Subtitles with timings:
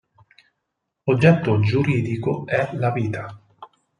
[1.03, 3.39] Oggetto giuridico è la vita.